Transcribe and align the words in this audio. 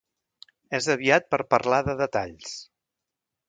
És 0.77 0.87
aviat 0.93 1.29
per 1.35 1.41
parlar 1.53 1.81
de 1.91 1.97
detalls. 2.03 2.59